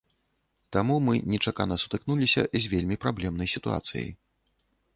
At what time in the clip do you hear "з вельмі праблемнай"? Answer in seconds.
2.61-3.47